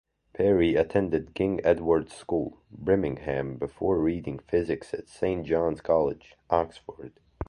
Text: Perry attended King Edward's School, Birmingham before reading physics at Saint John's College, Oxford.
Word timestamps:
Perry 0.33 0.73
attended 0.73 1.35
King 1.35 1.61
Edward's 1.63 2.15
School, 2.15 2.57
Birmingham 2.71 3.57
before 3.59 3.99
reading 3.99 4.39
physics 4.39 4.95
at 4.95 5.07
Saint 5.07 5.45
John's 5.45 5.79
College, 5.79 6.35
Oxford. 6.49 7.19